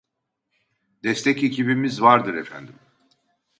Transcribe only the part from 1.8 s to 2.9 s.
vardır efendim